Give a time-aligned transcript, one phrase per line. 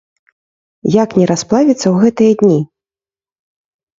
[1.03, 2.57] Як не расплавіцца ў гэтыя дні?